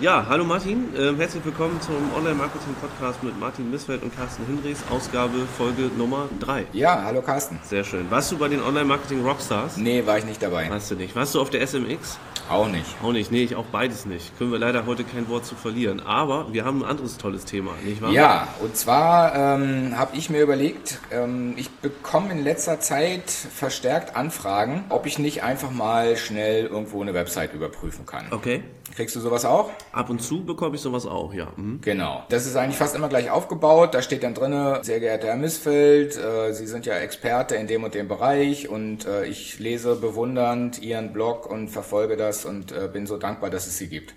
[0.00, 5.44] Ja, hallo Martin, äh, herzlich willkommen zum Online-Marketing-Podcast mit Martin Missfeld und Carsten Hinrichs, Ausgabe
[5.56, 6.66] Folge Nummer 3.
[6.72, 7.58] Ja, hallo Carsten.
[7.64, 8.08] Sehr schön.
[8.08, 9.76] Warst du bei den Online-Marketing-Rockstars?
[9.76, 10.70] Nee, war ich nicht dabei.
[10.70, 11.16] Warst du nicht.
[11.16, 12.16] Warst du auf der SMX?
[12.48, 12.86] Auch nicht.
[13.02, 14.38] Auch nicht, nee, ich auch beides nicht.
[14.38, 15.98] Können wir leider heute kein Wort zu verlieren.
[15.98, 18.12] Aber wir haben ein anderes tolles Thema, nicht wahr?
[18.12, 24.14] Ja, und zwar ähm, habe ich mir überlegt, ähm, ich bekomme in letzter Zeit verstärkt
[24.14, 28.26] Anfragen, ob ich nicht einfach mal schnell irgendwo eine Website überprüfen kann.
[28.30, 28.62] Okay.
[28.94, 29.70] Kriegst du sowas auch?
[29.92, 31.52] Ab und zu bekomme ich sowas auch, ja.
[31.56, 31.80] Mhm.
[31.80, 32.24] Genau.
[32.28, 33.94] Das ist eigentlich fast immer gleich aufgebaut.
[33.94, 37.84] Da steht dann drinne, sehr geehrter Herr Missfeld, äh, Sie sind ja Experte in dem
[37.84, 42.88] und dem Bereich und äh, ich lese bewundernd Ihren Blog und verfolge das und äh,
[42.92, 44.14] bin so dankbar, dass es Sie gibt.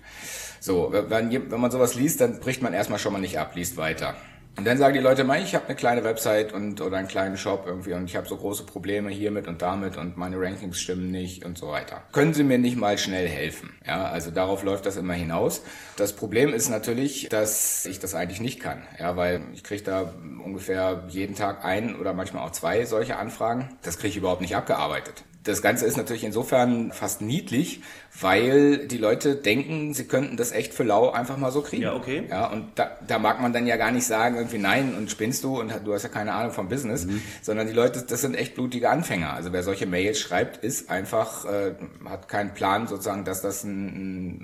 [0.60, 3.76] So, wenn, wenn man sowas liest, dann bricht man erstmal schon mal nicht ab, liest
[3.76, 4.14] weiter.
[4.56, 7.38] Und dann sagen die Leute mal, ich habe eine kleine Website und oder einen kleinen
[7.38, 11.10] Shop irgendwie und ich habe so große Probleme hiermit und damit und meine Rankings stimmen
[11.10, 12.02] nicht und so weiter.
[12.12, 13.74] Können Sie mir nicht mal schnell helfen?
[13.86, 15.62] Ja, also darauf läuft das immer hinaus.
[15.96, 20.12] Das Problem ist natürlich, dass ich das eigentlich nicht kann, ja, weil ich kriege da
[20.44, 23.70] ungefähr jeden Tag ein oder manchmal auch zwei solche Anfragen.
[23.82, 25.24] Das kriege ich überhaupt nicht abgearbeitet.
[25.44, 27.80] Das Ganze ist natürlich insofern fast niedlich,
[28.20, 31.82] weil die Leute denken, sie könnten das echt für lau einfach mal so kriegen.
[31.82, 32.24] Ja, okay.
[32.28, 35.42] Ja, und da, da mag man dann ja gar nicht sagen, irgendwie nein und spinnst
[35.42, 37.22] du und du hast ja keine Ahnung vom Business, mhm.
[37.40, 39.32] sondern die Leute, das sind echt blutige Anfänger.
[39.32, 43.86] Also wer solche Mails schreibt, ist einfach, äh, hat keinen Plan sozusagen, dass das ein,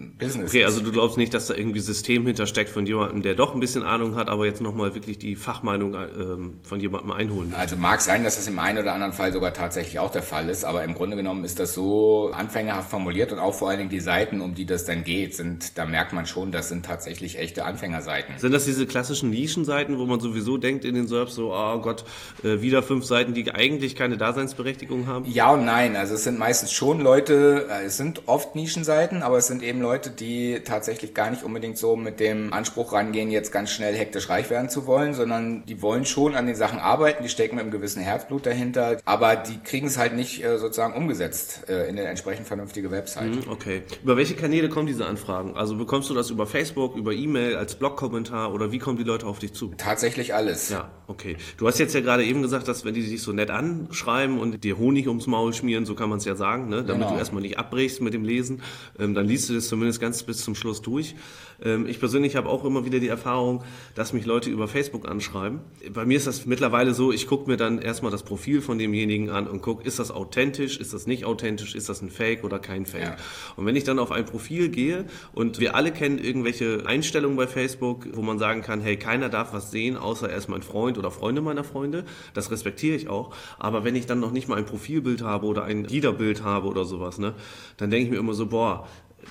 [0.09, 0.67] ein Business okay, ist.
[0.67, 3.83] also du glaubst nicht, dass da irgendwie System hintersteckt von jemandem, der doch ein bisschen
[3.83, 7.55] Ahnung hat, aber jetzt nochmal wirklich die Fachmeinung ähm, von jemandem einholen.
[7.57, 10.49] Also mag sein, dass das im einen oder anderen Fall sogar tatsächlich auch der Fall
[10.49, 13.91] ist, aber im Grunde genommen ist das so anfängerhaft formuliert und auch vor allen Dingen
[13.91, 17.39] die Seiten, um die das dann geht, sind, da merkt man schon, das sind tatsächlich
[17.39, 18.39] echte Anfängerseiten.
[18.39, 22.05] Sind das diese klassischen Nischenseiten, wo man sowieso denkt in den Serbs so, oh Gott,
[22.43, 25.27] äh, wieder fünf Seiten, die eigentlich keine Daseinsberechtigung haben?
[25.27, 25.97] Ja und nein.
[25.97, 29.81] Also es sind meistens schon Leute, äh, es sind oft Nischenseiten, aber es sind eben
[29.81, 34.31] Leute, die tatsächlich gar nicht unbedingt so mit dem Anspruch rangehen, jetzt ganz schnell hektisch
[34.31, 37.63] reich werden zu wollen, sondern die wollen schon an den Sachen arbeiten, die stecken mit
[37.63, 41.99] einem gewissen Herzblut dahinter, aber die kriegen es halt nicht äh, sozusagen umgesetzt äh, in
[41.99, 43.47] eine entsprechend vernünftige Website.
[43.47, 43.83] Mhm, okay.
[44.05, 45.57] Über welche Kanäle kommen diese Anfragen?
[45.57, 49.27] Also bekommst du das über Facebook, über E-Mail, als Blogkommentar oder wie kommen die Leute
[49.27, 49.73] auf dich zu?
[49.77, 50.69] Tatsächlich alles.
[50.69, 51.37] Ja, okay.
[51.57, 54.63] Du hast jetzt ja gerade eben gesagt, dass wenn die sich so nett anschreiben und
[54.63, 56.85] dir Honig ums Maul schmieren, so kann man es ja sagen, ne?
[56.85, 57.11] damit Genau.
[57.15, 58.63] du erstmal nicht abbrichst mit dem Lesen,
[59.01, 61.17] ähm, dann liest du das zumindest ganz bis zum Schluss durch.
[61.61, 63.65] Ähm, ich persönlich habe auch immer wieder die Erfahrung,
[63.97, 65.59] dass mich Leute über Facebook anschreiben.
[65.93, 69.31] Bei mir ist das mittlerweile so, ich gucke mir dann erstmal das Profil von demjenigen
[69.31, 72.59] an und gucke, ist das authentisch, ist das nicht authentisch, ist das ein Fake oder
[72.59, 73.03] kein Fake.
[73.03, 73.17] Ja.
[73.57, 77.47] Und wenn ich dann auf ein Profil gehe und wir alle kennen irgendwelche Einstellungen bei
[77.47, 80.99] Facebook, wo man sagen kann, hey, keiner darf was sehen, außer er ist mein Freund
[80.99, 83.35] oder Freunde meiner Freunde, das respektiere ich auch.
[83.59, 86.85] Aber wenn ich dann noch nicht mal ein Profilbild habe oder ein Liederbild habe oder
[86.85, 87.35] sowas, ne,
[87.79, 88.87] dann denke ich mir immer so, boah,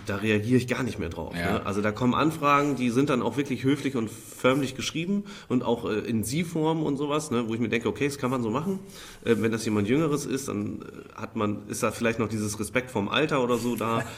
[0.05, 1.33] da reagiere ich gar nicht mehr drauf.
[1.35, 1.53] Ja.
[1.53, 1.65] Ne?
[1.65, 5.89] Also da kommen Anfragen, die sind dann auch wirklich höflich und förmlich geschrieben und auch
[5.89, 7.47] äh, in Sie-Form und sowas, ne?
[7.47, 8.79] wo ich mir denke, okay, das kann man so machen.
[9.23, 12.59] Äh, wenn das jemand Jüngeres ist, dann äh, hat man, ist da vielleicht noch dieses
[12.59, 14.03] Respekt vorm Alter oder so da.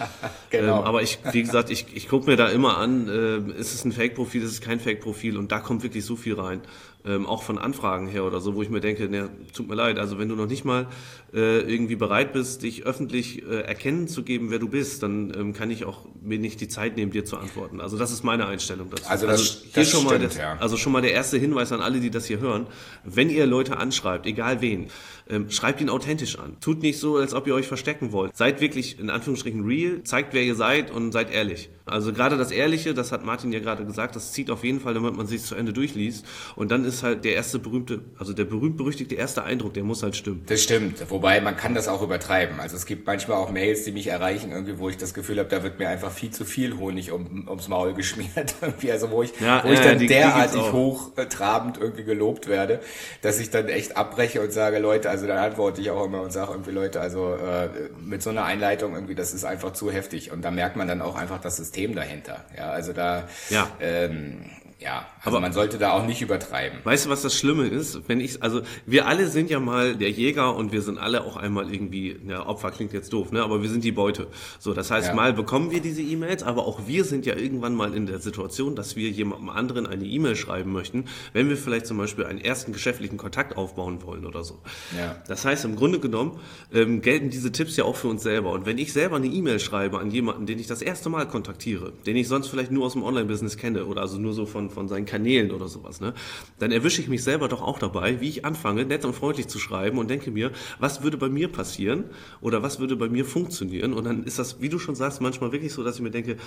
[0.50, 0.80] Genau.
[0.80, 3.86] Ähm, aber ich, wie gesagt, ich, ich gucke mir da immer an, äh, ist es
[3.86, 6.62] ein Fake-Profil, ist es kein Fake-Profil und da kommt wirklich so viel rein.
[7.06, 9.98] Ähm, auch von Anfragen her oder so, wo ich mir denke, ne, tut mir leid,
[9.98, 10.88] also wenn du noch nicht mal
[11.34, 15.54] äh, irgendwie bereit bist, dich öffentlich äh, erkennen zu geben, wer du bist, dann ähm,
[15.54, 17.80] kann ich auch mir nicht die Zeit nehmen, dir zu antworten.
[17.80, 19.08] Also das ist meine Einstellung dazu.
[19.10, 20.58] Also das- hier das schon mal stimmt, das, ja.
[20.60, 22.68] also schon mal der erste Hinweis an alle, die das hier hören.
[23.06, 24.88] Wenn ihr Leute anschreibt, egal wen,
[25.29, 26.57] ähm, schreibt ihn authentisch an.
[26.59, 28.35] Tut nicht so, als ob ihr euch verstecken wollt.
[28.35, 31.69] Seid wirklich in Anführungsstrichen real, zeigt, wer ihr seid und seid ehrlich.
[31.85, 34.94] Also gerade das Ehrliche, das hat Martin ja gerade gesagt, das zieht auf jeden Fall,
[34.94, 36.23] damit man sich zu Ende durchliest.
[36.56, 40.16] Und dann ist halt der erste berühmte, also der berühmt-berüchtigte erste Eindruck, der muss halt
[40.16, 40.44] stimmen.
[40.45, 42.59] Das stimmt, wobei man kann das auch übertreiben.
[42.59, 45.50] Also es gibt manchmal auch Mails, die mich erreichen, irgendwie, wo ich das Gefühl habe,
[45.50, 48.53] da wird mir einfach viel zu viel Honig um, ums Maul geschmiert.
[48.62, 52.79] Irgendwie, also wo ich, Ja, wo ich ja, dann die- derartig hochtrabend irgendwie gelobt werde,
[53.22, 56.31] dass ich dann echt abbreche und sage, Leute, also dann antworte ich auch immer und
[56.31, 57.69] sage irgendwie, Leute, also äh,
[58.00, 60.31] mit so einer Einleitung irgendwie, das ist einfach zu heftig.
[60.31, 62.44] Und da merkt man dann auch einfach das System dahinter.
[62.57, 63.68] Ja, also da, Ja.
[63.80, 64.45] ähm,
[64.80, 66.80] ja, also Aber- man sollte da auch nicht übertreiben.
[66.84, 68.08] Weißt du, was das Schlimme ist?
[68.08, 71.36] Wenn ich, also wir alle sind ja mal der Jäger und wir sind alle auch
[71.36, 73.44] einmal irgendwie, ja, Opfer klingt jetzt doof, ne?
[73.44, 74.28] Aber wir sind die Beute.
[74.60, 75.14] So, das heißt, Ja.
[75.16, 78.76] mal bekommen wir diese E-Mails, aber auch wir sind ja irgendwann mal in der Situation,
[78.76, 82.72] dass wir jemandem anderen eine E-Mail schreiben möchten, wenn wir vielleicht zum Beispiel einen ersten
[82.72, 84.60] geschäftlichen Kontakt aufbauen wollen oder so.
[84.98, 85.16] Ja.
[85.28, 86.40] Das heißt, im Grunde genommen
[86.74, 88.52] ähm, gelten diese Tipps ja auch für uns selber.
[88.52, 91.92] Und wenn ich selber eine E-Mail schreibe an jemanden, den ich das erste Mal kontaktiere,
[92.06, 94.88] den ich sonst vielleicht nur aus dem Online-Business kenne oder also nur so von, von
[94.88, 96.13] seinen Kanälen oder sowas, ne,
[96.60, 99.60] dann erwische ich mich selber doch auch dabei, wie ich anfange, nett und freundlich zu
[99.60, 102.06] schreiben und denke mir, was würde bei mir passieren
[102.42, 103.94] oder was würde bei mir funktionieren?
[103.94, 106.38] Und dann ist das, wie du schon sagst, manchmal wirklich so, dass ich mir denke,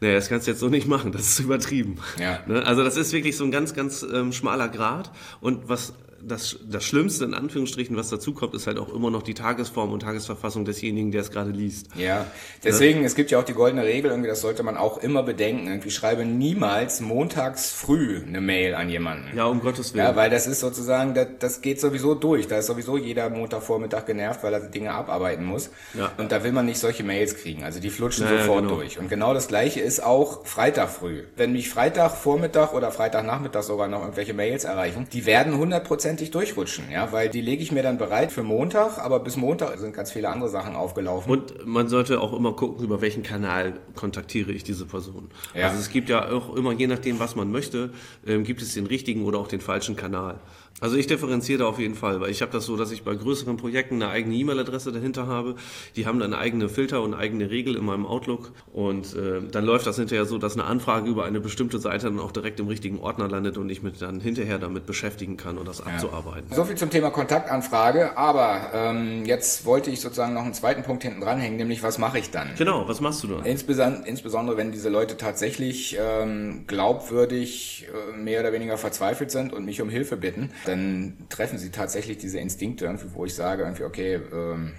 [0.00, 1.96] Naja, das kannst du jetzt so nicht machen, das ist übertrieben.
[2.18, 2.40] Ja.
[2.46, 2.64] Ne?
[2.66, 5.10] Also das ist wirklich so ein ganz, ganz ähm, schmaler Grad.
[5.40, 5.92] Und was
[6.22, 9.92] das, das Schlimmste in Anführungsstrichen, was dazu kommt, ist halt auch immer noch die Tagesform
[9.92, 11.88] und Tagesverfassung desjenigen, der es gerade liest.
[11.96, 12.26] Ja,
[12.64, 13.06] deswegen, ja.
[13.06, 15.66] es gibt ja auch die goldene Regel, irgendwie, das sollte man auch immer bedenken.
[15.66, 19.36] Irgendwie schreibe niemals montags früh eine Mail an jemanden.
[19.36, 20.04] Ja, um Gottes Willen.
[20.04, 22.48] Ja, weil das ist sozusagen, das, das geht sowieso durch.
[22.48, 25.70] Da ist sowieso jeder Montagvormittag genervt, weil er Dinge abarbeiten muss.
[25.94, 26.12] Ja.
[26.18, 27.64] Und da will man nicht solche Mails kriegen.
[27.64, 28.76] Also die flutschen ja, sofort genau.
[28.76, 28.98] durch.
[28.98, 31.24] Und genau das gleiche ist auch Freitag früh.
[31.36, 36.90] Wenn mich Freitagvormittag oder Freitagnachmittag sogar noch irgendwelche Mails erreichen, die werden 100% hundertprozentig durchrutschen,
[36.90, 40.12] ja, weil die lege ich mir dann bereit für Montag, aber bis Montag sind ganz
[40.12, 41.30] viele andere Sachen aufgelaufen.
[41.30, 45.30] Und man sollte auch immer gucken, über welchen Kanal kontaktiere ich diese Person.
[45.54, 45.68] Ja.
[45.68, 47.92] Also es gibt ja auch immer, je nachdem, was man möchte,
[48.26, 50.40] ähm, gibt es den richtigen oder auch den falschen Kanal.
[50.80, 53.14] Also ich differenziere da auf jeden Fall, weil ich habe das so, dass ich bei
[53.14, 55.56] größeren Projekten eine eigene E-Mail-Adresse dahinter habe.
[55.94, 59.86] Die haben dann eigene Filter und eigene Regel in meinem Outlook und äh, dann läuft
[59.86, 62.98] das hinterher so, dass eine Anfrage über eine bestimmte Seite dann auch direkt im richtigen
[63.00, 65.86] Ordner landet und ich mich dann hinterher damit beschäftigen kann und das ja.
[65.86, 66.54] abzuarbeiten.
[66.54, 71.02] So viel zum Thema Kontaktanfrage, aber ähm, jetzt wollte ich sozusagen noch einen zweiten Punkt
[71.02, 72.54] hinten dranhängen, nämlich was mache ich dann?
[72.56, 73.44] Genau, was machst du dann?
[73.44, 79.66] Insbesondere, insbesondere wenn diese Leute tatsächlich ähm, glaubwürdig äh, mehr oder weniger verzweifelt sind und
[79.66, 83.84] mich um Hilfe bitten dann treffen sie tatsächlich diese Instinkte, irgendwie, wo ich sage, irgendwie,
[83.84, 84.72] okay, ähm,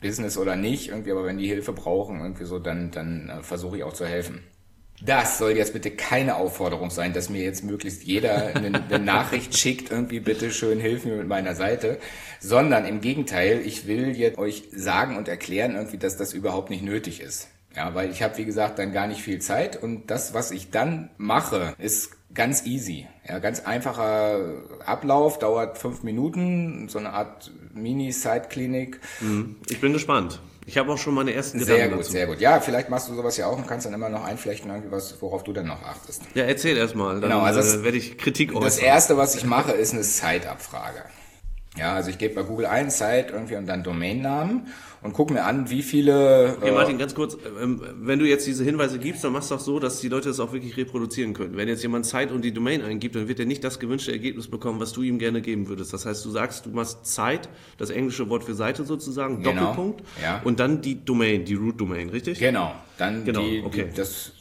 [0.00, 3.76] Business oder nicht, irgendwie, aber wenn die Hilfe brauchen, irgendwie so, dann, dann äh, versuche
[3.76, 4.42] ich auch zu helfen.
[5.02, 9.56] Das soll jetzt bitte keine Aufforderung sein, dass mir jetzt möglichst jeder eine, eine Nachricht
[9.56, 11.98] schickt, irgendwie bitte schön hilf mir mit meiner Seite,
[12.38, 16.82] sondern im Gegenteil, ich will jetzt euch sagen und erklären irgendwie, dass das überhaupt nicht
[16.82, 17.48] nötig ist.
[17.74, 20.70] Ja, weil ich habe, wie gesagt, dann gar nicht viel Zeit und das, was ich
[20.70, 23.06] dann mache, ist ganz easy.
[23.28, 24.38] Ja, ganz einfacher
[24.84, 29.00] Ablauf, dauert fünf Minuten, so eine Art Mini-Side-Klinik.
[29.20, 29.56] Mhm.
[29.68, 30.40] Ich bin gespannt.
[30.66, 32.12] Ich habe auch schon meine ersten Gedanken Sehr gut, dazu.
[32.12, 32.40] sehr gut.
[32.40, 35.42] Ja, vielleicht machst du sowas ja auch und kannst dann immer noch einflechten, was, worauf
[35.42, 36.22] du dann noch achtest.
[36.34, 38.64] Ja, erzähl erstmal, dann genau, also äh, werde ich Kritik äußern.
[38.64, 41.04] Das erste, was ich mache, ist eine Site-Abfrage.
[41.78, 44.66] Ja, also ich gebe bei Google ein, Site irgendwie und dann Domainnamen
[45.02, 46.56] und gucke mir an, wie viele.
[46.58, 49.60] Okay, Martin, ganz kurz, ähm, wenn du jetzt diese Hinweise gibst, dann machst du auch
[49.60, 51.56] so, dass die Leute das auch wirklich reproduzieren können.
[51.56, 54.48] Wenn jetzt jemand Zeit und die Domain eingibt, dann wird er nicht das gewünschte Ergebnis
[54.48, 55.92] bekommen, was du ihm gerne geben würdest.
[55.92, 59.60] Das heißt, du sagst, du machst Zeit, das englische Wort für Seite sozusagen, genau.
[59.60, 60.40] Doppelpunkt, ja.
[60.42, 62.40] und dann die Domain, die Root Domain, richtig?
[62.40, 63.86] Genau, dann genau, die, okay.
[63.90, 64.32] die, das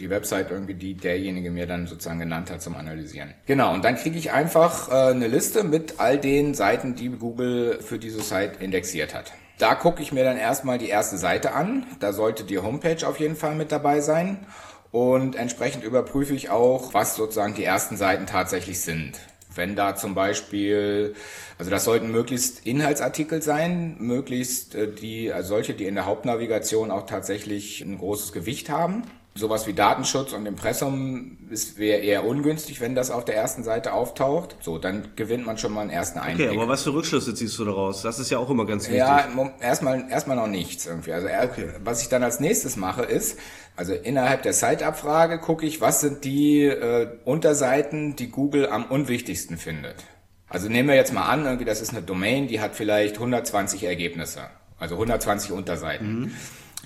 [0.00, 3.34] die Website irgendwie, die derjenige mir dann sozusagen genannt hat zum Analysieren.
[3.46, 7.80] Genau, und dann kriege ich einfach äh, eine Liste mit all den Seiten, die Google
[7.80, 9.32] für diese Site indexiert hat.
[9.58, 11.86] Da gucke ich mir dann erstmal die erste Seite an.
[12.00, 14.46] Da sollte die Homepage auf jeden Fall mit dabei sein.
[14.92, 19.18] Und entsprechend überprüfe ich auch, was sozusagen die ersten Seiten tatsächlich sind.
[19.54, 21.14] Wenn da zum Beispiel,
[21.58, 26.90] also das sollten möglichst Inhaltsartikel sein, möglichst äh, die, also solche, die in der Hauptnavigation
[26.90, 29.04] auch tatsächlich ein großes Gewicht haben
[29.36, 31.38] sowas wie Datenschutz und Impressum
[31.76, 34.56] wäre eher ungünstig, wenn das auf der ersten Seite auftaucht.
[34.60, 36.48] So, dann gewinnt man schon mal einen ersten Einblick.
[36.48, 38.02] Okay, aber was für Rückschlüsse ziehst du daraus?
[38.02, 38.98] Das ist ja auch immer ganz wichtig.
[38.98, 39.28] Ja,
[39.60, 41.12] erstmal erstmal noch nichts irgendwie.
[41.12, 41.68] Also okay.
[41.84, 43.38] was ich dann als nächstes mache ist,
[43.76, 49.58] also innerhalb der Site-Abfrage gucke ich, was sind die äh, Unterseiten, die Google am unwichtigsten
[49.58, 50.04] findet.
[50.48, 53.84] Also nehmen wir jetzt mal an, irgendwie das ist eine Domain, die hat vielleicht 120
[53.84, 54.42] Ergebnisse,
[54.78, 56.20] also 120 Unterseiten.
[56.20, 56.34] Mhm.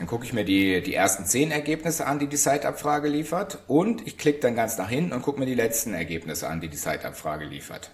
[0.00, 3.59] Dann gucke ich mir die, die ersten zehn Ergebnisse an, die die Site-Abfrage liefert.
[3.66, 6.69] Und ich klicke dann ganz nach hinten und gucke mir die letzten Ergebnisse an, die
[6.69, 7.90] die Site-Abfrage liefert.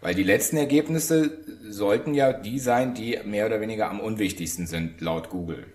[0.00, 1.36] Weil die letzten Ergebnisse
[1.68, 5.66] sollten ja die sein, die mehr oder weniger am unwichtigsten sind, laut Google.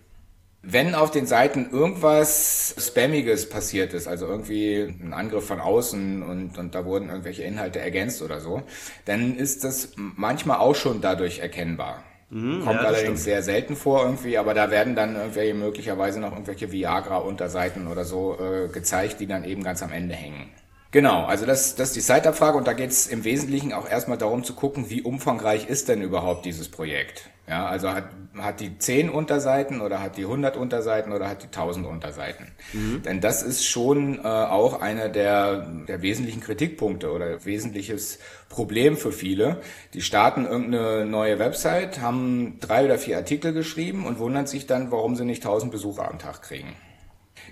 [0.63, 6.57] Wenn auf den Seiten irgendwas Spammiges passiert ist, also irgendwie ein Angriff von außen und,
[6.57, 8.63] und da wurden irgendwelche Inhalte ergänzt oder so,
[9.05, 12.03] dann ist das manchmal auch schon dadurch erkennbar.
[12.29, 16.31] Mhm, Kommt ja, allerdings sehr selten vor irgendwie, aber da werden dann irgendwelche möglicherweise noch
[16.31, 20.49] irgendwelche Viagra-Unterseiten oder so äh, gezeigt, die dann eben ganz am Ende hängen.
[20.91, 24.17] Genau, also das, das ist die Site-Abfrage und da geht es im Wesentlichen auch erstmal
[24.17, 27.29] darum zu gucken, wie umfangreich ist denn überhaupt dieses Projekt.
[27.49, 31.47] Ja, also hat, hat die 10 Unterseiten oder hat die 100 Unterseiten oder hat die
[31.47, 32.51] 1000 Unterseiten.
[32.73, 33.01] Mhm.
[33.01, 39.11] Denn das ist schon äh, auch einer der, der wesentlichen Kritikpunkte oder wesentliches Problem für
[39.11, 39.61] viele.
[39.95, 44.91] Die starten irgendeine neue Website, haben drei oder vier Artikel geschrieben und wundern sich dann,
[44.91, 46.75] warum sie nicht 1000 Besucher am Tag kriegen.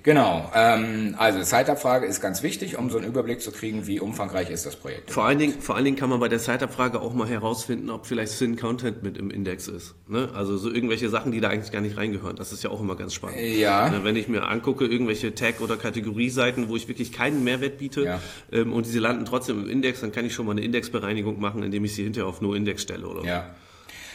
[0.04, 4.50] Genau, ähm, also Zeitabfrage ist ganz wichtig, um so einen Überblick zu kriegen, wie umfangreich
[4.50, 5.12] ist das Projekt.
[5.12, 8.06] Vor allen Dingen, vor allen Dingen kann man bei der Zeitabfrage auch mal herausfinden, ob
[8.06, 9.96] vielleicht Sin Content mit im Index ist.
[10.08, 10.30] Ne?
[10.34, 12.36] Also so irgendwelche Sachen, die da eigentlich gar nicht reingehören.
[12.36, 13.40] Das ist ja auch immer ganz spannend.
[13.40, 13.90] Ja.
[13.90, 14.04] Ne?
[14.04, 18.22] Wenn ich mir angucke, irgendwelche Tag- oder Kategorieseiten, wo ich wirklich keinen Mehrwert biete ja.
[18.52, 21.64] ähm, und diese landen trotzdem im Index, dann kann ich schon mal eine Indexbereinigung machen,
[21.64, 23.46] indem ich sie hinterher auf No-Index stelle oder ja.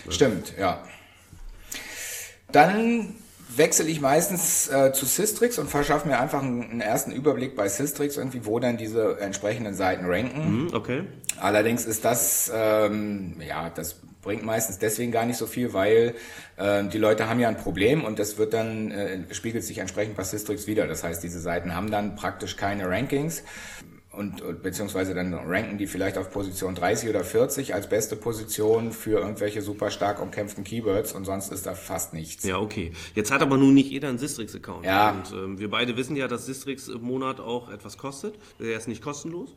[0.05, 0.83] Ja, stimmt, ja.
[2.51, 3.15] Dann
[3.57, 7.69] wechsle ich meistens äh, zu Systrix und verschaffe mir einfach einen, einen, ersten Überblick bei
[7.69, 10.65] Systrix irgendwie, wo dann diese entsprechenden Seiten ranken.
[10.65, 11.05] Mhm, okay.
[11.41, 16.15] Allerdings ist das, ähm, ja, das bringt meistens deswegen gar nicht so viel, weil
[16.57, 20.17] äh, die Leute haben ja ein Problem und das wird dann, äh, spiegelt sich entsprechend
[20.17, 20.87] bei Systrix wieder.
[20.87, 23.43] Das heißt, diese Seiten haben dann praktisch keine Rankings
[24.13, 29.21] und beziehungsweise dann ranken die vielleicht auf Position 30 oder 40 als beste Position für
[29.21, 32.45] irgendwelche super stark umkämpften Keywords und sonst ist da fast nichts.
[32.45, 32.93] Ja, okay.
[33.15, 34.85] Jetzt hat aber nun nicht jeder einen Sistrix-Account.
[34.85, 35.13] Ja.
[35.13, 38.35] Und ähm, wir beide wissen ja, dass Sistrix im Monat auch etwas kostet.
[38.61, 39.55] Der ist nicht kostenlos.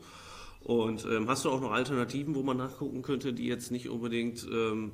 [0.64, 4.48] Und ähm, hast du auch noch Alternativen, wo man nachgucken könnte, die jetzt nicht unbedingt
[4.52, 4.94] ähm,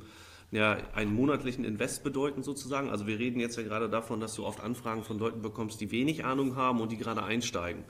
[0.51, 2.89] ja, einen monatlichen Invest bedeuten sozusagen?
[2.89, 5.91] Also wir reden jetzt ja gerade davon, dass du oft Anfragen von Leuten bekommst, die
[5.91, 7.85] wenig Ahnung haben und die gerade einsteigen.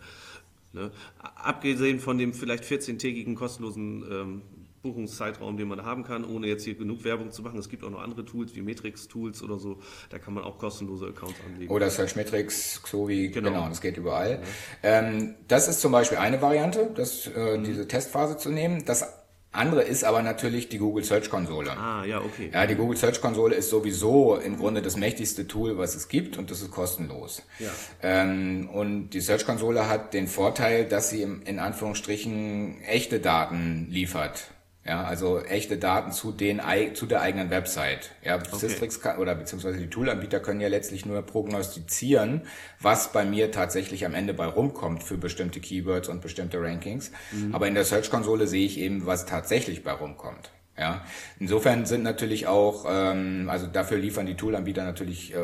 [0.73, 0.91] Ne?
[1.19, 4.41] Abgesehen von dem vielleicht 14-tägigen kostenlosen ähm,
[4.81, 7.59] Buchungszeitraum, den man haben kann, ohne jetzt hier genug Werbung zu machen.
[7.59, 11.07] Es gibt auch noch andere Tools wie Metrix-Tools oder so, da kann man auch kostenlose
[11.07, 11.71] Accounts anlegen.
[11.71, 13.49] Oder Searchmetrics, Xovi, genau.
[13.49, 14.41] genau, das geht überall.
[14.83, 14.99] Ja.
[15.01, 17.63] Ähm, das ist zum Beispiel eine Variante, das, äh, mhm.
[17.63, 18.83] diese Testphase zu nehmen.
[18.85, 19.20] Das
[19.53, 21.71] andere ist aber natürlich die Google Search Konsole.
[21.71, 22.49] Ah, ja, okay.
[22.53, 26.37] Ja, die Google Search Konsole ist sowieso im Grunde das mächtigste Tool, was es gibt
[26.37, 27.43] und das ist kostenlos.
[27.59, 27.69] Ja.
[28.01, 33.87] Ähm, und die Search Konsole hat den Vorteil, dass sie im, in Anführungsstrichen echte Daten
[33.89, 34.51] liefert.
[34.83, 36.59] Ja, also echte Daten zu den
[36.95, 38.11] zu der eigenen Website.
[38.23, 38.55] Ja, okay.
[38.55, 42.41] Systrix kann, oder beziehungsweise die Toolanbieter können ja letztlich nur prognostizieren,
[42.79, 47.11] was bei mir tatsächlich am Ende bei rumkommt für bestimmte Keywords und bestimmte Rankings.
[47.31, 47.53] Mhm.
[47.53, 50.49] Aber in der Search Konsole sehe ich eben, was tatsächlich bei rumkommt.
[50.77, 51.05] Ja,
[51.39, 55.37] insofern sind natürlich auch, ähm, also dafür liefern die Toolanbieter natürlich äh,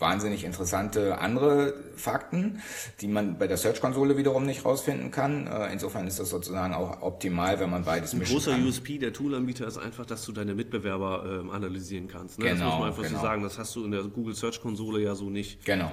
[0.00, 2.60] wahnsinnig interessante andere Fakten,
[3.00, 5.46] die man bei der Search-Konsole wiederum nicht rausfinden kann.
[5.46, 8.66] Äh, insofern ist das sozusagen auch optimal, wenn man beides Ein großer kann.
[8.66, 12.38] USP der Toolanbieter ist einfach, dass du deine Mitbewerber äh, analysieren kannst.
[12.38, 12.46] Ne?
[12.46, 13.18] Genau, das muss man einfach genau.
[13.18, 13.42] so sagen.
[13.42, 15.64] Das hast du in der Google Search-Konsole ja so nicht.
[15.64, 15.92] Genau.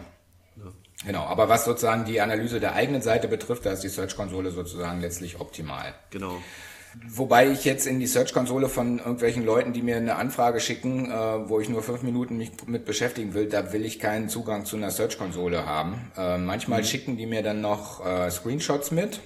[0.58, 0.72] Ja.
[1.06, 5.02] Genau, aber was sozusagen die Analyse der eigenen Seite betrifft, da ist die Search-Konsole sozusagen
[5.02, 5.94] letztlich optimal.
[6.10, 6.42] Genau.
[7.08, 11.50] Wobei ich jetzt in die Search-Konsole von irgendwelchen Leuten, die mir eine Anfrage schicken, äh,
[11.50, 14.76] wo ich nur fünf Minuten mich mit beschäftigen will, da will ich keinen Zugang zu
[14.76, 16.12] einer Search-Konsole haben.
[16.18, 16.86] Äh, manchmal mhm.
[16.86, 19.22] schicken die mir dann noch äh, Screenshots mit,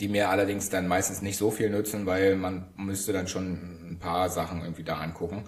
[0.00, 3.98] die mir allerdings dann meistens nicht so viel nützen, weil man müsste dann schon ein
[3.98, 5.44] paar Sachen irgendwie da angucken.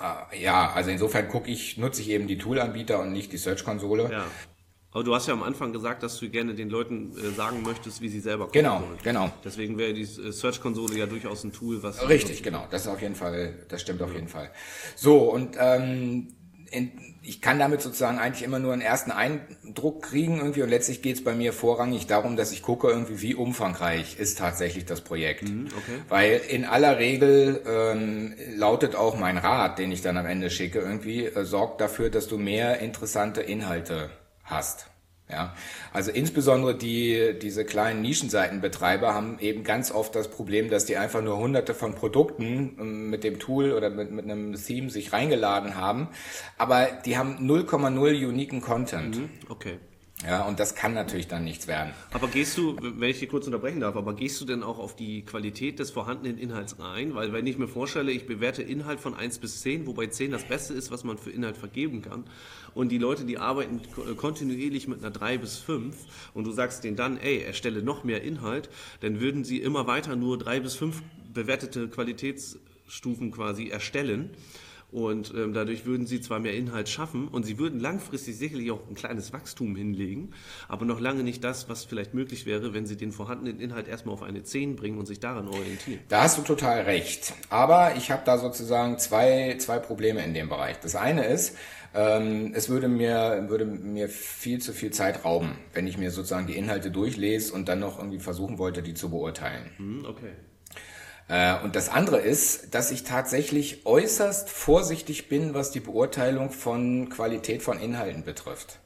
[0.00, 4.10] Äh, ja, also insofern gucke ich, nutze ich eben die Tool-Anbieter und nicht die Search-Konsole.
[4.10, 4.24] Ja.
[4.96, 8.00] Aber du hast ja am Anfang gesagt, dass du gerne den Leuten äh, sagen möchtest,
[8.00, 8.98] wie sie selber kommen Genau, wollen.
[9.04, 9.30] genau.
[9.44, 12.08] Deswegen wäre die äh, Search-Konsole ja durchaus ein Tool, was...
[12.08, 12.66] Richtig, genau.
[12.70, 14.50] Das ist auf jeden Fall, das stimmt auf jeden Fall.
[14.94, 16.28] So, und ähm,
[16.70, 21.02] in, ich kann damit sozusagen eigentlich immer nur einen ersten Eindruck kriegen irgendwie und letztlich
[21.02, 25.02] geht es bei mir vorrangig darum, dass ich gucke irgendwie, wie umfangreich ist tatsächlich das
[25.02, 25.42] Projekt.
[25.42, 25.98] Mhm, okay.
[26.08, 30.78] Weil in aller Regel ähm, lautet auch mein Rat, den ich dann am Ende schicke,
[30.78, 34.08] irgendwie, äh, sorgt dafür, dass du mehr interessante Inhalte
[34.46, 34.90] hast.
[35.28, 35.56] Ja,
[35.92, 41.20] also insbesondere die, diese kleinen Nischenseitenbetreiber haben eben ganz oft das Problem, dass die einfach
[41.20, 45.74] nur hunderte von Produkten ähm, mit dem Tool oder mit, mit einem Theme sich reingeladen
[45.74, 46.08] haben,
[46.58, 49.16] aber die haben 0,0 uniken Content.
[49.16, 49.78] Mhm, okay.
[50.24, 51.92] Ja, und das kann natürlich dann nichts werden.
[52.10, 54.96] Aber gehst du, wenn ich dich kurz unterbrechen darf, aber gehst du denn auch auf
[54.96, 57.14] die Qualität des vorhandenen Inhalts ein?
[57.14, 60.44] Weil wenn ich mir vorstelle, ich bewerte Inhalt von 1 bis 10, wobei 10 das
[60.44, 62.24] Beste ist, was man für Inhalt vergeben kann,
[62.74, 63.82] und die Leute, die arbeiten
[64.16, 65.96] kontinuierlich mit einer 3 bis 5
[66.32, 68.70] und du sagst denen dann, ey, erstelle noch mehr Inhalt,
[69.00, 74.30] dann würden sie immer weiter nur 3 bis 5 bewertete Qualitätsstufen quasi erstellen.
[74.96, 78.88] Und ähm, dadurch würden sie zwar mehr Inhalt schaffen und sie würden langfristig sicherlich auch
[78.88, 80.32] ein kleines Wachstum hinlegen,
[80.68, 84.14] aber noch lange nicht das, was vielleicht möglich wäre, wenn sie den vorhandenen Inhalt erstmal
[84.14, 86.00] auf eine 10 bringen und sich daran orientieren.
[86.08, 87.34] Da hast du total recht.
[87.50, 90.80] Aber ich habe da sozusagen zwei, zwei Probleme in dem Bereich.
[90.80, 91.58] Das eine ist,
[91.94, 96.46] ähm, es würde mir, würde mir viel zu viel Zeit rauben, wenn ich mir sozusagen
[96.46, 99.72] die Inhalte durchlese und dann noch irgendwie versuchen wollte, die zu beurteilen.
[99.76, 100.32] Hm, okay.
[101.28, 107.08] Äh, und das andere ist, dass ich tatsächlich äußerst vorsichtig bin, was die Beurteilung von
[107.08, 108.78] Qualität von Inhalten betrifft.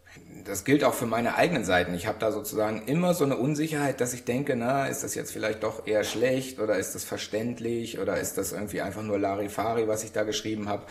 [0.45, 1.95] Das gilt auch für meine eigenen Seiten.
[1.95, 5.33] Ich habe da sozusagen immer so eine Unsicherheit, dass ich denke, na, ist das jetzt
[5.33, 9.87] vielleicht doch eher schlecht oder ist das verständlich oder ist das irgendwie einfach nur Larifari,
[9.87, 10.85] was ich da geschrieben habe.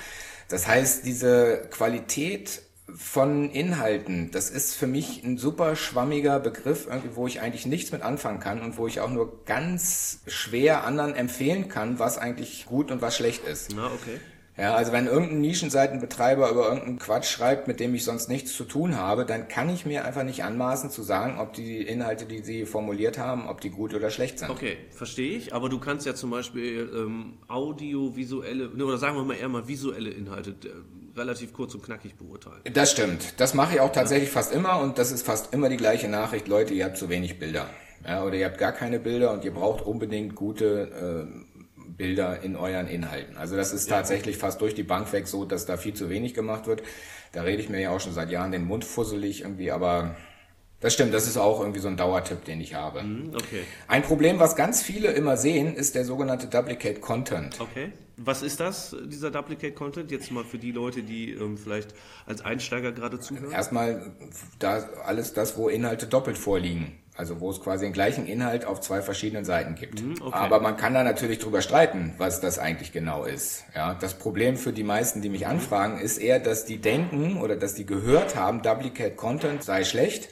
[0.49, 2.61] Das heißt, diese Qualität
[2.95, 7.91] von Inhalten, das ist für mich ein super schwammiger Begriff, irgendwie, wo ich eigentlich nichts
[7.91, 12.65] mit anfangen kann und wo ich auch nur ganz schwer anderen empfehlen kann, was eigentlich
[12.65, 13.73] gut und was schlecht ist.
[13.75, 14.19] Na, okay.
[14.59, 18.65] Ja, also wenn irgendein Nischenseitenbetreiber über irgendeinen Quatsch schreibt, mit dem ich sonst nichts zu
[18.65, 22.39] tun habe, dann kann ich mir einfach nicht anmaßen zu sagen, ob die Inhalte, die
[22.39, 24.49] sie formuliert haben, ob die gut oder schlecht sind.
[24.49, 25.53] Okay, verstehe ich.
[25.53, 30.09] Aber du kannst ja zum Beispiel ähm, audiovisuelle, oder sagen wir mal eher mal visuelle
[30.09, 30.55] Inhalte
[31.19, 32.61] relativ kurz und knackig beurteilen.
[32.73, 33.39] Das stimmt.
[33.39, 34.33] Das mache ich auch tatsächlich ja.
[34.33, 36.47] fast immer und das ist fast immer die gleiche Nachricht.
[36.47, 37.69] Leute, ihr habt zu wenig Bilder.
[38.05, 41.49] Ja, oder ihr habt gar keine Bilder und ihr braucht unbedingt gute äh,
[41.97, 43.37] Bilder in euren Inhalten.
[43.37, 44.41] Also das ist tatsächlich ja.
[44.41, 46.81] fast durch die Bank weg so, dass da viel zu wenig gemacht wird.
[47.33, 50.15] Da rede ich mir ja auch schon seit Jahren den Mund fusselig irgendwie, aber
[50.81, 53.03] das stimmt, das ist auch irgendwie so ein Dauertipp, den ich habe.
[53.03, 53.63] Mhm, okay.
[53.87, 57.59] Ein Problem, was ganz viele immer sehen, ist der sogenannte Duplicate Content.
[57.59, 57.91] Okay.
[58.15, 60.11] Was ist das, dieser Duplicate Content?
[60.11, 61.93] Jetzt mal für die Leute, die ähm, vielleicht
[62.25, 63.51] als Einsteiger gerade zuhören.
[63.51, 64.11] Erstmal
[64.59, 66.97] da alles das, wo Inhalte doppelt vorliegen.
[67.15, 70.01] Also wo es quasi den gleichen Inhalt auf zwei verschiedenen Seiten gibt.
[70.01, 70.31] Mhm, okay.
[70.31, 73.65] Aber man kann da natürlich drüber streiten, was das eigentlich genau ist.
[73.75, 77.57] Ja, das Problem für die meisten, die mich anfragen, ist eher, dass die denken oder
[77.57, 80.29] dass die gehört haben, Duplicate Content sei schlecht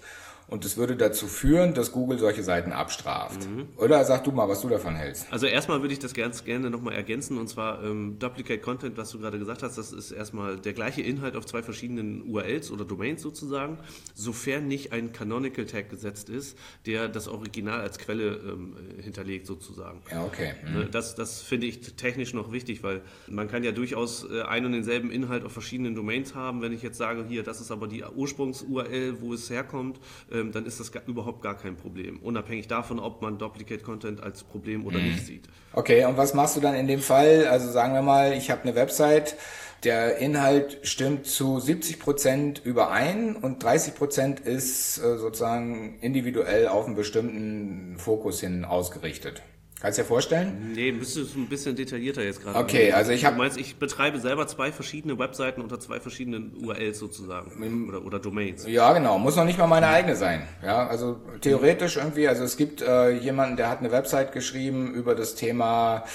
[0.49, 3.47] und es würde dazu führen, dass Google solche Seiten abstraft.
[3.47, 3.67] Mhm.
[3.77, 5.27] Oder sag du mal, was du davon hältst.
[5.31, 9.11] Also erstmal würde ich das ganz gerne nochmal ergänzen und zwar ähm, Duplicate Content, was
[9.11, 12.85] du gerade gesagt hast, das ist erstmal der gleiche Inhalt auf zwei verschiedenen URLs oder
[12.85, 13.77] Domains sozusagen,
[14.15, 20.01] sofern nicht ein Canonical Tag gesetzt ist, der das Original als Quelle ähm, hinterlegt sozusagen.
[20.09, 20.53] Ja, okay.
[20.65, 20.73] Mhm.
[20.73, 24.67] Ne, das, das finde ich technisch noch wichtig, weil man kann ja durchaus äh, einen
[24.67, 26.61] und denselben Inhalt auf verschiedenen Domains haben.
[26.61, 29.99] Wenn ich jetzt sage, hier, das ist aber die Ursprungs-URL, wo es herkommt,
[30.37, 32.19] ähm, dann ist das gar, überhaupt gar kein Problem.
[32.19, 35.05] Unabhängig davon, ob man Duplicate Content als Problem oder mhm.
[35.05, 35.47] nicht sieht.
[35.73, 37.47] Okay, und was machst du dann in dem Fall?
[37.47, 39.35] Also sagen wir mal, ich habe eine Website,
[39.83, 46.85] der Inhalt stimmt zu 70 Prozent überein und 30 Prozent ist äh, sozusagen individuell auf
[46.85, 49.43] einen bestimmten Fokus hin ausgerichtet.
[49.79, 50.71] Kannst du dir vorstellen?
[50.73, 52.57] Nee, müsstest du ein bisschen detaillierter jetzt gerade.
[52.57, 53.35] Okay, also ich habe.
[53.35, 58.19] Du meinst, ich betreibe selber zwei verschiedene Webseiten unter zwei verschiedenen URLs sozusagen oder, oder
[58.19, 58.65] Domains.
[58.67, 59.19] Ja, genau.
[59.19, 60.41] Muss noch nicht mal meine eigene sein.
[60.65, 62.27] Ja, also theoretisch irgendwie.
[62.27, 66.05] Also es gibt äh, jemanden, der hat eine Website geschrieben über das Thema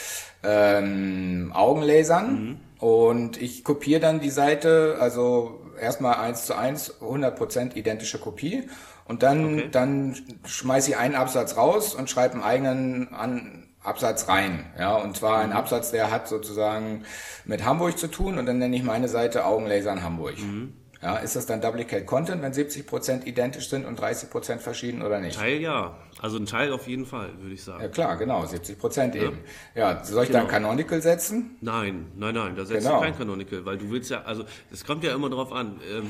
[0.42, 2.56] ähm, Augenlasern mhm.
[2.80, 8.64] und ich kopiere dann die Seite, also erstmal eins zu eins, 100% identische Kopie
[9.04, 9.68] und dann, okay.
[9.70, 14.64] dann schmeiße ich einen Absatz raus und schreibe einen eigenen an, Absatz rein.
[14.78, 15.56] Ja, und zwar ein mhm.
[15.56, 17.04] Absatz, der hat sozusagen
[17.44, 20.38] mit Hamburg zu tun und dann nenne ich meine Seite Augenlasern Hamburg.
[20.38, 20.74] Mhm.
[21.02, 25.36] Ja, ist das dann Duplicate Content, wenn 70% identisch sind und 30% verschieden oder nicht?
[25.36, 25.96] Teil ja.
[26.20, 27.82] Also ein Teil auf jeden Fall, würde ich sagen.
[27.82, 29.22] Ja klar, genau, 70% ja.
[29.24, 29.38] eben.
[29.74, 30.42] Ja, soll ich genau.
[30.42, 31.56] dann Canonical setzen?
[31.60, 32.98] Nein, nein, nein, da setzt genau.
[32.98, 35.80] du kein Canonical, weil du willst ja, also es kommt ja immer darauf an.
[35.90, 36.06] Ähm,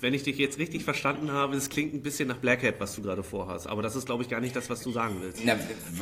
[0.00, 2.94] wenn ich dich jetzt richtig verstanden habe, es klingt ein bisschen nach Black Hat, was
[2.94, 3.66] du gerade vorhast.
[3.66, 5.42] Aber das ist, glaube ich, gar nicht das, was du sagen willst.
[5.44, 5.54] Na,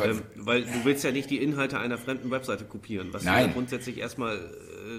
[0.02, 3.42] ähm, weil du willst ja nicht die Inhalte einer fremden Webseite kopieren, was Nein.
[3.42, 4.40] du ja grundsätzlich erstmal äh,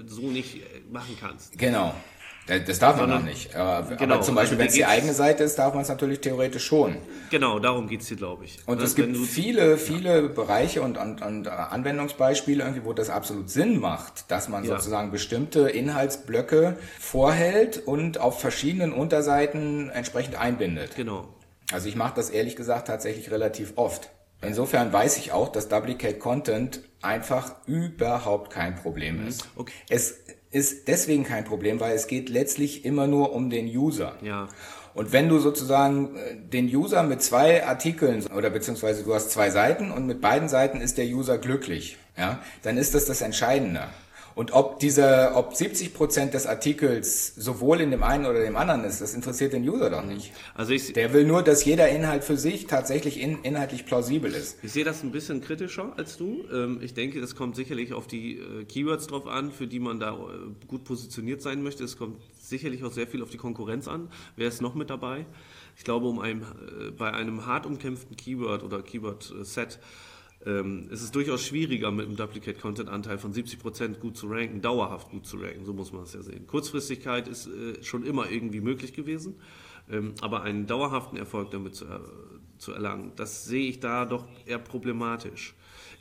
[0.06, 1.58] so nicht äh, machen kannst.
[1.58, 1.94] Genau.
[2.46, 3.56] Das darf man noch nicht.
[3.56, 5.88] Aber, genau, aber zum Beispiel, also wenn es die eigene Seite ist, darf man es
[5.88, 6.96] natürlich theoretisch schon.
[7.30, 8.58] Genau, darum geht es hier, glaube ich.
[8.66, 10.28] Und es gibt viele, viele ja.
[10.28, 14.76] Bereiche und, und, und, Anwendungsbeispiele, irgendwie, wo das absolut Sinn macht, dass man ja.
[14.76, 20.94] sozusagen bestimmte Inhaltsblöcke vorhält und auf verschiedenen Unterseiten entsprechend einbindet.
[20.94, 21.28] Genau.
[21.72, 24.10] Also ich mache das ehrlich gesagt tatsächlich relativ oft.
[24.42, 29.28] Insofern weiß ich auch, dass Duplicate Content einfach überhaupt kein Problem mhm.
[29.28, 29.48] ist.
[29.56, 29.72] Okay.
[29.88, 30.18] Es
[30.50, 34.16] ist deswegen kein Problem, weil es geht letztlich immer nur um den User.
[34.22, 34.48] Ja.
[34.94, 39.50] Und wenn du sozusagen äh, den User mit zwei Artikeln oder beziehungsweise du hast zwei
[39.50, 43.84] Seiten und mit beiden Seiten ist der User glücklich, ja, dann ist das das Entscheidende.
[44.36, 48.84] Und ob diese, ob 70 Prozent des Artikels sowohl in dem einen oder dem anderen
[48.84, 50.30] ist, das interessiert den User doch nicht.
[50.52, 54.58] Also ich, der will nur, dass jeder Inhalt für sich tatsächlich in, inhaltlich plausibel ist.
[54.62, 56.44] Ich sehe das ein bisschen kritischer als du.
[56.52, 60.00] Ähm, ich denke, das kommt sicherlich auf die äh, Keywords drauf an, für die man
[60.00, 61.82] da äh, gut positioniert sein möchte.
[61.82, 64.10] Es kommt sicherlich auch sehr viel auf die Konkurrenz an.
[64.36, 65.24] Wer ist noch mit dabei?
[65.78, 69.78] Ich glaube, um einem, äh, bei einem hart umkämpften Keyword oder Keyword-Set
[70.44, 75.26] ähm, es ist durchaus schwieriger mit einem Duplicate-Content-Anteil von 70% gut zu ranken, dauerhaft gut
[75.26, 76.46] zu ranken, so muss man es ja sehen.
[76.46, 79.36] Kurzfristigkeit ist äh, schon immer irgendwie möglich gewesen,
[79.90, 82.00] ähm, aber einen dauerhaften Erfolg damit zu, äh,
[82.58, 85.54] zu erlangen, das sehe ich da doch eher problematisch.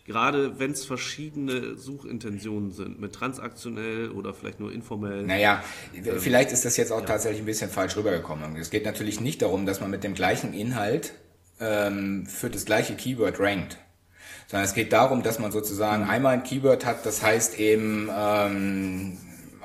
[0.05, 5.23] Gerade wenn es verschiedene Suchintentionen sind, mit transaktionell oder vielleicht nur informell.
[5.23, 5.63] Naja,
[5.95, 7.05] ähm, vielleicht ist das jetzt auch ja.
[7.07, 8.55] tatsächlich ein bisschen falsch rübergekommen.
[8.57, 11.13] Es geht natürlich nicht darum, dass man mit dem gleichen Inhalt
[11.59, 13.79] ähm, für das gleiche Keyword rankt
[14.47, 16.09] sondern es geht darum, dass man sozusagen mhm.
[16.09, 19.17] einmal ein Keyword hat, das heißt eben ähm,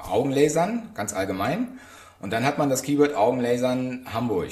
[0.02, 1.78] Augenlasern, ganz allgemein,
[2.20, 4.50] und dann hat man das Keyword Augenlasern Hamburg.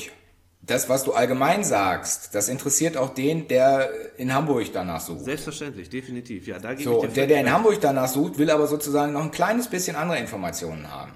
[0.63, 3.89] Das, was du allgemein sagst, das interessiert auch den, der
[4.19, 5.25] in Hamburg danach sucht.
[5.25, 6.47] Selbstverständlich, definitiv.
[6.47, 9.31] Ja, da so, und der, der in Hamburg danach sucht, will aber sozusagen noch ein
[9.31, 11.13] kleines bisschen andere Informationen haben.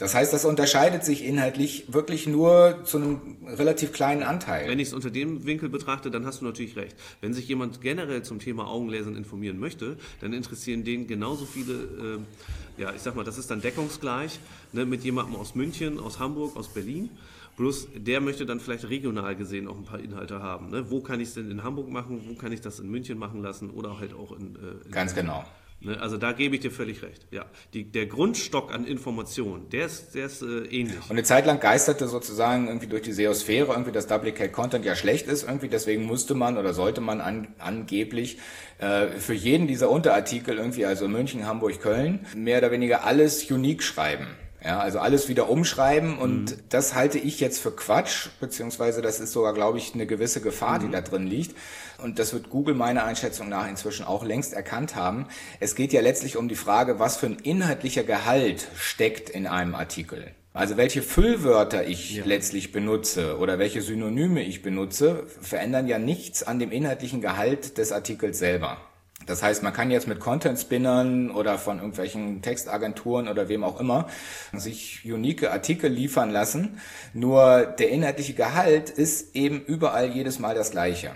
[0.00, 4.66] Das heißt, das unterscheidet sich inhaltlich wirklich nur zu einem relativ kleinen Anteil.
[4.66, 6.96] Wenn ich es unter dem Winkel betrachte, dann hast du natürlich recht.
[7.20, 12.80] Wenn sich jemand generell zum Thema Augenlasern informieren möchte, dann interessieren den genauso viele, äh,
[12.80, 14.40] ja, ich sag mal, das ist dann deckungsgleich
[14.72, 17.10] ne, mit jemandem aus München, aus Hamburg, aus Berlin.
[17.58, 20.70] Bloß der möchte dann vielleicht regional gesehen auch ein paar Inhalte haben.
[20.70, 20.90] Ne?
[20.90, 22.22] Wo kann ich es denn in Hamburg machen?
[22.26, 23.68] Wo kann ich das in München machen lassen?
[23.68, 24.56] Oder halt auch in.
[24.56, 25.44] Äh, in Ganz genau.
[25.82, 27.26] Ne, also da gebe ich dir völlig recht.
[27.30, 31.00] Ja, die, der Grundstock an Informationen, der ist, der ist äh, ähnlich.
[31.04, 34.94] Und eine Zeit lang geisterte sozusagen irgendwie durch die SEO-Sphäre irgendwie, dass Duplicate Content ja
[34.94, 35.68] schlecht ist irgendwie.
[35.68, 38.38] Deswegen musste man oder sollte man an, angeblich
[38.78, 43.82] äh, für jeden dieser Unterartikel irgendwie, also München, Hamburg, Köln, mehr oder weniger alles unique
[43.82, 44.26] schreiben.
[44.62, 46.62] Ja, also alles wieder umschreiben und mhm.
[46.68, 50.78] das halte ich jetzt für Quatsch, beziehungsweise das ist sogar, glaube ich, eine gewisse Gefahr,
[50.78, 50.86] mhm.
[50.86, 51.56] die da drin liegt.
[52.02, 55.26] Und das wird Google meiner Einschätzung nach inzwischen auch längst erkannt haben.
[55.60, 59.74] Es geht ja letztlich um die Frage, was für ein inhaltlicher Gehalt steckt in einem
[59.74, 60.34] Artikel.
[60.52, 62.24] Also welche Füllwörter ich ja.
[62.24, 67.92] letztlich benutze oder welche Synonyme ich benutze, verändern ja nichts an dem inhaltlichen Gehalt des
[67.92, 68.78] Artikels selber.
[69.26, 74.08] Das heißt, man kann jetzt mit Content-Spinnern oder von irgendwelchen Textagenturen oder wem auch immer
[74.52, 76.80] sich unique Artikel liefern lassen.
[77.12, 81.12] Nur der inhaltliche Gehalt ist eben überall jedes Mal das gleiche.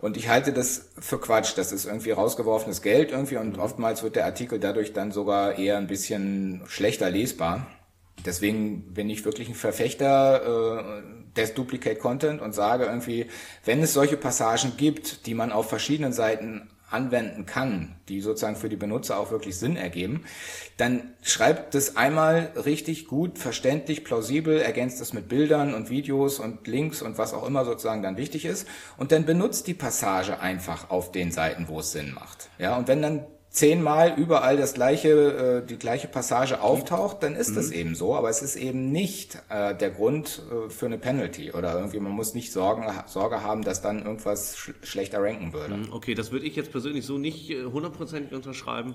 [0.00, 1.56] Und ich halte das für Quatsch.
[1.56, 5.76] Das ist irgendwie rausgeworfenes Geld irgendwie und oftmals wird der Artikel dadurch dann sogar eher
[5.76, 7.66] ein bisschen schlechter lesbar.
[8.24, 13.26] Deswegen bin ich wirklich ein Verfechter äh, des Duplicate Content und sage irgendwie,
[13.64, 18.68] wenn es solche Passagen gibt, die man auf verschiedenen Seiten anwenden kann, die sozusagen für
[18.68, 20.24] die Benutzer auch wirklich Sinn ergeben,
[20.76, 26.66] dann schreibt das einmal richtig gut, verständlich, plausibel, ergänzt es mit Bildern und Videos und
[26.66, 30.90] Links und was auch immer sozusagen dann wichtig ist und dann benutzt die Passage einfach
[30.90, 32.48] auf den Seiten, wo es Sinn macht.
[32.58, 33.26] Ja, und wenn dann
[33.58, 37.54] zehnmal überall das gleiche, äh, die gleiche Passage auftaucht, dann ist mhm.
[37.56, 38.14] das eben so.
[38.14, 42.12] Aber es ist eben nicht äh, der Grund äh, für eine Penalty oder irgendwie man
[42.12, 45.76] muss nicht Sorgen, Sorge haben, dass dann irgendwas sch schlechter ranken würde.
[45.76, 48.94] Mhm, okay, das würde ich jetzt persönlich so nicht äh, hundertprozentig unterschreiben.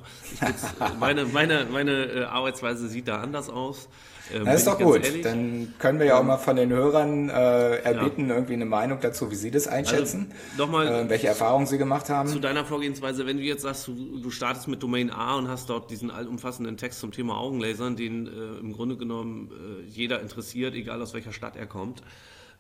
[1.00, 3.90] meine meine, meine äh, Arbeitsweise sieht da anders aus.
[4.34, 5.04] Ähm, das ist doch gut.
[5.04, 5.22] Ehrlich.
[5.22, 8.36] Dann können wir ja auch mal von den Hörern äh, erbitten, ja.
[8.36, 10.32] irgendwie eine Meinung dazu, wie Sie das einschätzen.
[10.32, 12.30] Also, nochmal, äh, welche Erfahrungen Sie gemacht haben.
[12.30, 15.70] Zu deiner Vorgehensweise, wenn du jetzt sagst, du, du startest mit Domain A und hast
[15.70, 20.76] dort diesen allumfassenden Text zum Thema Augenlasern, den äh, im Grunde genommen äh, jeder interessiert,
[20.76, 22.02] egal aus welcher Stadt er kommt.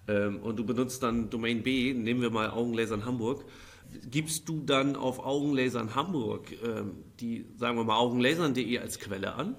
[0.07, 3.45] Ähm, und du benutzt dann Domain B, nehmen wir mal Augenlasern Hamburg
[4.09, 9.55] gibst du dann auf Augenlasern Hamburg ähm, die, sagen wir mal, augenlasern.de als Quelle an?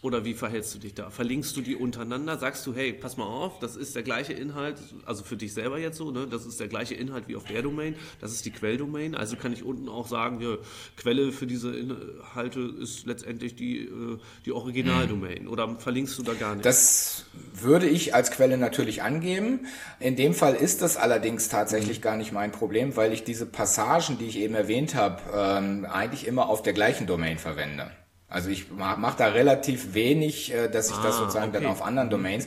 [0.00, 1.10] Oder wie verhältst du dich da?
[1.10, 2.38] Verlinkst du die untereinander?
[2.38, 5.78] Sagst du, hey, pass mal auf, das ist der gleiche Inhalt, also für dich selber
[5.78, 6.28] jetzt so, ne?
[6.30, 9.16] das ist der gleiche Inhalt wie auf der Domain, das ist die Quelldomain.
[9.16, 10.56] Also kann ich unten auch sagen, ja,
[10.96, 15.48] Quelle für diese Inhalte ist letztendlich die, äh, die Originaldomain.
[15.48, 16.64] Oder verlinkst du da gar nicht?
[16.64, 19.66] Das würde ich als Quelle natürlich angeben.
[19.98, 24.16] In dem Fall ist das allerdings tatsächlich gar nicht mein Problem, weil ich diese Passagen,
[24.18, 27.90] die ich eben erwähnt habe, ähm, eigentlich immer auf der gleichen Domain verwende.
[28.28, 31.62] Also ich mache da relativ wenig, äh, dass ich ah, das sozusagen okay.
[31.62, 32.46] dann auf anderen Domains.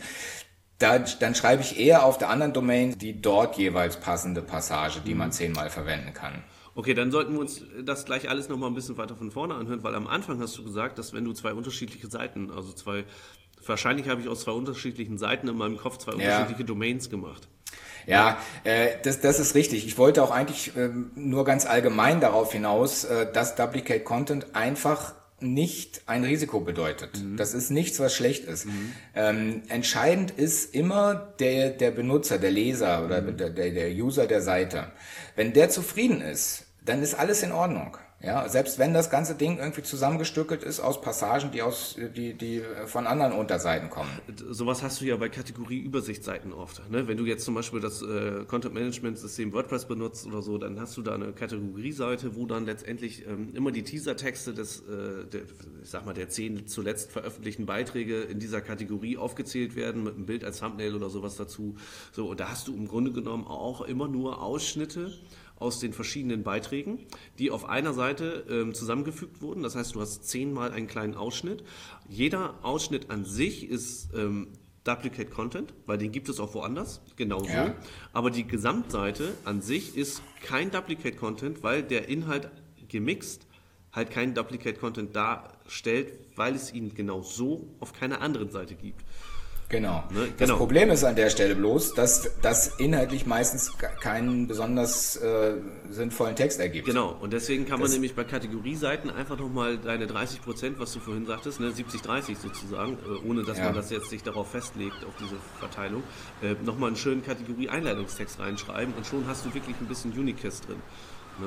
[0.78, 5.14] Da, dann schreibe ich eher auf der anderen Domain die dort jeweils passende Passage, die
[5.14, 5.20] mhm.
[5.20, 6.44] man zehnmal verwenden kann.
[6.74, 9.84] Okay, dann sollten wir uns das gleich alles nochmal ein bisschen weiter von vorne anhören,
[9.84, 13.04] weil am Anfang hast du gesagt, dass wenn du zwei unterschiedliche Seiten, also zwei,
[13.66, 16.18] wahrscheinlich habe ich aus zwei unterschiedlichen Seiten in meinem Kopf zwei ja.
[16.18, 17.48] unterschiedliche Domains gemacht.
[18.08, 19.86] Ja, äh, das, das ist richtig.
[19.86, 25.14] Ich wollte auch eigentlich äh, nur ganz allgemein darauf hinaus, äh, dass Duplicate Content einfach
[25.42, 27.22] nicht ein Risiko bedeutet.
[27.22, 27.38] Mhm.
[27.38, 28.66] Das ist nichts, was schlecht ist.
[28.66, 28.94] Mhm.
[29.16, 33.38] Ähm, entscheidend ist immer der, der Benutzer, der Leser oder mhm.
[33.38, 34.92] der, der User der Seite.
[35.36, 37.98] Wenn der zufrieden ist, dann ist alles in Ordnung.
[38.24, 42.62] Ja, selbst wenn das ganze Ding irgendwie zusammengestückelt ist aus Passagen, die aus die die
[42.86, 44.10] von anderen Unterseiten kommen.
[44.48, 46.88] Sowas hast du ja bei Kategorie-Übersichtsseiten oft.
[46.92, 47.08] Ne?
[47.08, 50.80] Wenn du jetzt zum Beispiel das äh, Content Management System WordPress benutzt oder so, dann
[50.80, 55.42] hast du da eine Kategorieseite, wo dann letztendlich ähm, immer die Teasertexte des, äh, der,
[55.82, 60.28] ich sag mal, der zehn zuletzt veröffentlichten Beiträge in dieser Kategorie aufgezählt werden mit einem
[60.28, 61.76] Bild als Thumbnail oder sowas dazu.
[62.12, 65.12] So und da hast du im Grunde genommen auch immer nur Ausschnitte
[65.62, 67.00] aus den verschiedenen Beiträgen,
[67.40, 69.64] die auf einer Seite ähm, zusammengefügt wurden.
[69.64, 71.64] Das heißt, du hast zehnmal einen kleinen Ausschnitt.
[72.10, 74.48] Jeder Ausschnitt an sich ist ähm,
[74.84, 77.48] Duplicate Content, weil den gibt es auch woanders, genauso.
[77.48, 77.76] Ja.
[78.14, 82.50] Aber die Gesamtseite an sich ist kein Duplicate Content, weil der Inhalt
[82.88, 83.46] gemixt
[83.94, 89.04] halt keinen Duplicate Content darstellt, weil es ihn genau so auf keiner anderen Seite gibt.
[89.72, 90.04] Genau.
[90.12, 90.28] Ne?
[90.38, 90.58] Das Genau.
[90.58, 95.54] Problem ist an der Stelle bloß, dass das inhaltlich meistens ke- keinen besonders äh,
[95.90, 96.86] sinnvollen Text ergibt.
[96.88, 100.92] Genau, und deswegen kann man Das- nämlich bei Kategorieseiten einfach nochmal deine 30 Prozent, was
[100.94, 103.66] du vorhin sagtest, ne, 70-30 sozusagen, äh, ohne dass Ja.
[103.66, 106.04] man das jetzt sich darauf festlegt, auf diese Verteilung,
[106.42, 110.82] äh, nochmal einen schönen Kategorie-Einleitungstext reinschreiben und schon hast du wirklich ein bisschen Unicast drin.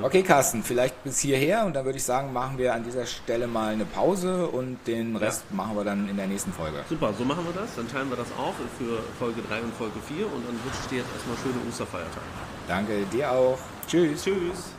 [0.03, 3.47] Okay, Carsten, vielleicht bis hierher und dann würde ich sagen, machen wir an dieser Stelle
[3.47, 6.77] mal eine Pause und den Rest machen wir dann in der nächsten Folge.
[6.89, 9.99] Super, so machen wir das, dann teilen wir das auf für Folge 3 und Folge
[10.07, 12.25] 4 und dann wünsche ich dir jetzt erstmal schöne Osterfeiertage.
[12.67, 13.57] Danke dir auch.
[13.87, 14.23] Tschüss.
[14.23, 14.74] Tschüss!